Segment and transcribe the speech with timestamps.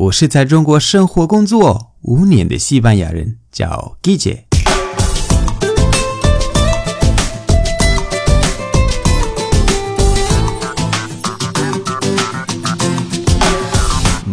[0.00, 4.44] 我是在中国生活工作五年的西班牙人，叫 Guille。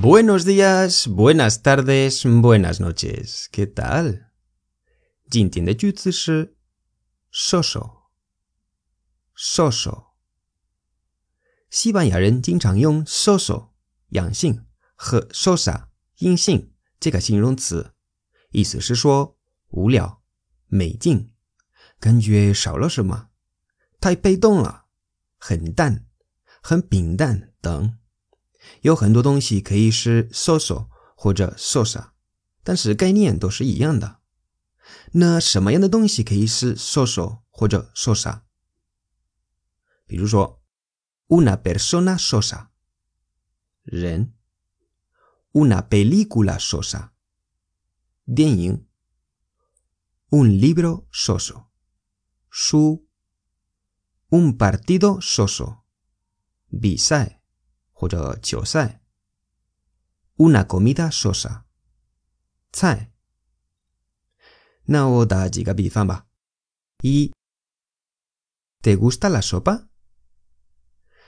[0.00, 3.46] Buenos días, buenas tardes, buenas noches.
[3.50, 4.26] ¿Qué tal?
[5.28, 6.54] 今天的句子是
[7.32, 8.04] soso
[9.36, 10.04] soso。
[11.68, 13.70] 西班牙人经常用 soso
[14.10, 14.64] 阳性
[15.00, 15.86] 和 sosa
[16.16, 17.94] 阴性这个形容词，
[18.50, 20.24] 意思是说无聊、
[20.66, 21.32] 没劲，
[22.00, 23.28] 感觉少了什么，
[24.00, 24.86] 太被动了，
[25.38, 26.04] 很淡、
[26.60, 27.96] 很平淡等。
[28.80, 32.10] 有很多东西可以是 soso 或者 sosa，
[32.64, 34.18] 但是概念都是一样的。
[35.12, 38.40] 那什么样的东西可以是 soso 或者 sosa？
[40.06, 40.60] 比如说
[41.28, 42.68] ，una persona sosa，
[43.84, 44.34] 人
[45.58, 47.16] una película sosa.
[48.26, 48.88] Dianying.
[50.30, 51.72] Un libro soso.
[52.48, 53.08] Su.
[54.28, 55.84] Un partido soso.
[56.68, 57.42] Bisai.
[60.36, 61.66] Una comida sosa.
[62.72, 63.12] Zai.
[64.84, 66.28] Nao da bifamba.
[67.02, 67.32] Y.
[68.80, 69.90] ¿Te gusta la sopa?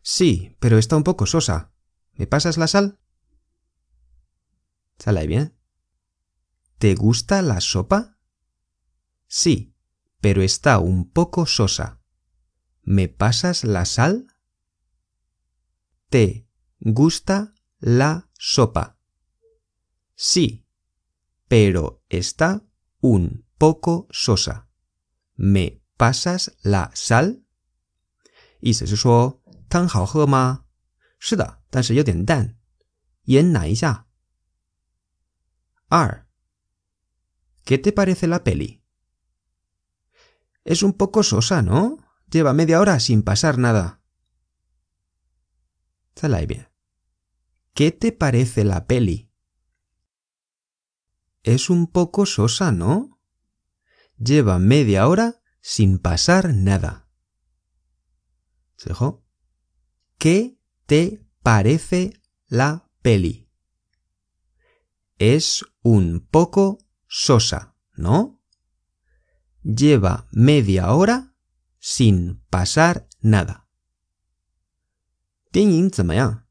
[0.00, 1.74] Sí, pero está un poco sosa.
[2.12, 3.03] ¿Me pasas la sal?
[4.97, 5.55] ¿Sale bien?
[6.77, 8.17] ¿Te gusta la sopa?
[9.27, 9.75] Sí,
[10.21, 12.01] pero está un poco sosa.
[12.81, 14.27] ¿Me pasas la sal?
[16.09, 16.47] ¿Te
[16.79, 18.97] gusta la sopa?
[20.15, 20.65] Sí,
[21.47, 22.65] pero está
[22.99, 24.69] un poco sosa.
[25.35, 27.45] ¿Me pasas la sal?
[28.61, 30.65] 意思是说汤好喝吗？
[31.19, 32.57] 是的，但是有点淡，
[33.23, 34.07] 盐拿一下。
[35.94, 36.26] R.
[37.64, 38.82] ¿Qué te parece la peli?
[40.64, 41.98] Es un poco sosa, ¿no?
[42.28, 44.00] Lleva media hora sin pasar nada.
[46.16, 46.72] Zalaibia.
[47.74, 49.30] ¿Qué te parece la peli?
[51.42, 53.20] Es un poco sosa, ¿no?
[54.18, 57.08] Lleva media hora sin pasar nada.
[58.76, 59.24] Sejo.
[60.18, 63.43] ¿Qué te parece la peli?
[65.17, 68.41] Es un poco sosa, ¿no?
[69.63, 71.35] Lleva media hora
[71.79, 73.67] sin pasar nada.
[75.51, 76.45] 电影怎么样？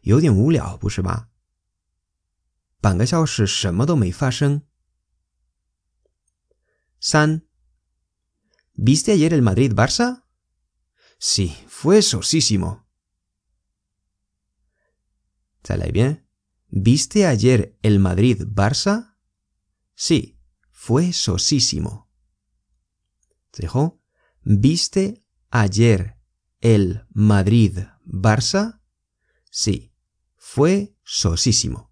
[0.00, 1.30] 有点无聊，不是吧？
[2.80, 4.62] 半个小时什么都没发生。
[7.00, 10.24] 三，¿Viste ayer el Madrid-Barça?
[11.18, 12.86] Sí, fue sosísimo.
[15.62, 16.26] ¿Sale bien?
[16.70, 19.16] ¿Viste ayer el Madrid-Barça?
[19.94, 20.38] Sí,
[20.70, 22.08] fue sosísimo.
[23.56, 24.00] Dijo,
[24.42, 26.16] ¿viste ayer
[26.60, 28.80] el Madrid-Barça?
[29.50, 29.92] Sí,
[30.36, 31.90] fue sosísimo.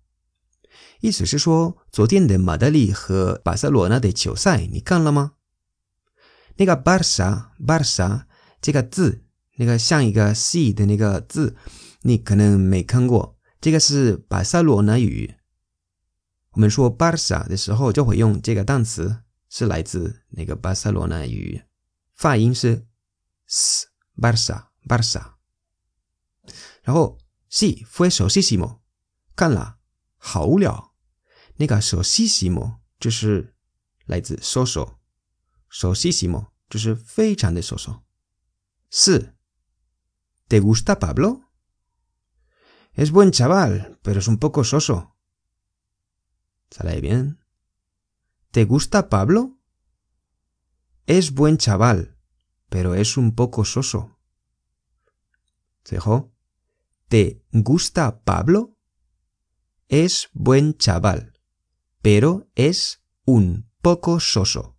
[1.01, 5.35] 意思是说，昨天的马德里和巴塞罗那的球赛你看了吗？
[6.57, 8.25] 那个 Barça Barça
[8.61, 9.25] 这个字，
[9.57, 11.57] 那个像一个 C 的那个字，
[12.03, 13.38] 你可能没看过。
[13.62, 15.36] 这个是巴塞罗那语。
[16.52, 21.64] 我们说 Barça 的时候，就会用这个单词，是来自那个巴塞罗那语，
[22.16, 22.88] 发音是
[23.46, 25.34] s Barça Barça。
[26.84, 27.18] 然后
[27.50, 28.80] C fue sosísimo，
[29.36, 29.80] 看了
[30.18, 30.96] 好无聊。
[31.58, 33.54] 那个 sosísimo 就是
[34.06, 38.04] 来自 soso，sosísimo 就是非常的 soso。
[38.90, 39.36] 四
[40.48, 41.49] ，¿te gusta Pablo?
[42.93, 45.17] Es buen chaval, pero es un poco soso.
[46.71, 47.41] ¿Sale bien?
[48.51, 49.59] ¿Te gusta Pablo?
[51.07, 52.17] Es buen chaval,
[52.69, 54.19] pero es un poco soso.
[55.85, 56.33] ¿Sejo?
[57.09, 58.77] ¿Te gusta Pablo?
[59.89, 61.39] Es buen chaval,
[62.01, 64.79] pero es un poco soso.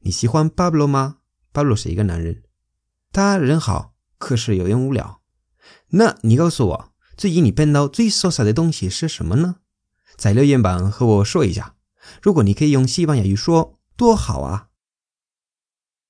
[0.00, 1.22] ¿Ni si Juan Pablo ma?
[1.52, 2.44] Pablo 是一个男人，
[3.10, 5.19] 他人好，可是有点无聊。
[5.89, 9.55] 那你告诉我，最近你碰到最潇洒的东西是什么呢？
[10.15, 11.75] 在留言板和我说一下。
[12.21, 14.67] 如果你可以用西班牙语说，多好啊！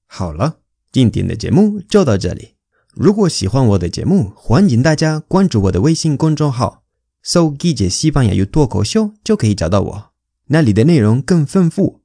[0.05, 0.59] 好了，
[0.91, 2.55] 今天的节目就到这里。
[2.93, 6.83] 如果喜欢我的节目，欢迎大家关注我的微信公众号，
[7.23, 10.11] 搜“记者西班牙语脱口秀”就可以找到我，
[10.47, 12.01] 那里的内容更丰富。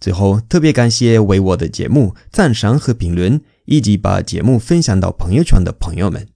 [0.00, 6.35] 最后，特别感谢为我的节目赞赏和评论，以及把节目分享到朋友圈的朋友们。